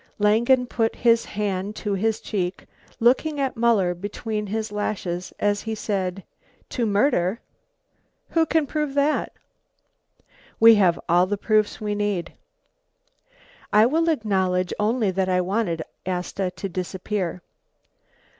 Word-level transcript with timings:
Langen 0.17 0.65
put 0.65 0.95
his 0.95 1.25
hand 1.25 1.75
to 1.75 1.93
his 1.93 2.19
cheek, 2.19 2.65
looking 2.99 3.39
at 3.39 3.55
Muller 3.55 3.93
between 3.93 4.47
his 4.47 4.71
lashes 4.71 5.31
as 5.39 5.61
he 5.61 5.75
said, 5.75 6.23
"To 6.69 6.87
murder? 6.87 7.39
Who 8.29 8.47
can 8.47 8.65
prove 8.65 8.95
that?" 8.95 9.31
"We 10.59 10.73
have 10.73 10.99
all 11.07 11.27
the 11.27 11.37
proofs 11.37 11.79
we 11.79 11.93
need." 11.93 12.33
"I 13.71 13.85
will 13.85 14.09
acknowledge 14.09 14.73
only 14.79 15.11
that 15.11 15.29
I 15.29 15.39
wanted 15.39 15.83
Asta 16.03 16.49
to 16.49 16.67
disappear." 16.67 17.43